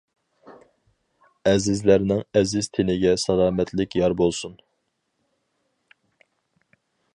ئەزىزلەرنىڭ 1.51 2.23
ئەزىز 2.39 2.69
تېنىگە 2.77 3.13
سالامەتلىك 3.25 3.99
يار 4.01 4.17
بولسۇن! 4.23 4.59